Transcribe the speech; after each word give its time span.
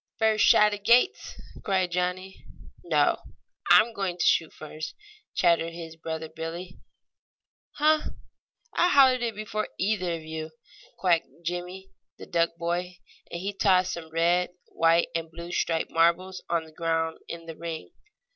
"First 0.17 0.43
shot 0.45 0.73
agates!" 0.73 1.39
cried 1.63 1.91
Johnnie. 1.91 2.43
"No, 2.83 3.21
I'm 3.69 3.93
going 3.93 4.17
to 4.17 4.25
shoot 4.25 4.51
first!" 4.51 4.95
chattered 5.35 5.73
his 5.73 5.95
brother 5.95 6.27
Billie. 6.27 6.79
"Huh! 7.73 8.09
I 8.73 8.89
hollered 8.89 9.21
it 9.21 9.35
before 9.35 9.67
either 9.77 10.15
of 10.15 10.23
you," 10.23 10.49
quacked 10.97 11.27
Jimmie, 11.43 11.91
the 12.17 12.25
duck 12.25 12.55
boy, 12.57 12.97
and 13.29 13.41
he 13.41 13.53
tossed 13.53 13.93
some 13.93 14.09
red, 14.09 14.49
white 14.71 15.09
and 15.13 15.29
blue 15.29 15.51
striped 15.51 15.91
marbles 15.91 16.41
on 16.49 16.63
the 16.63 16.71
ground 16.71 17.19
in 17.27 17.45
the 17.45 17.55
ring. 17.55 17.91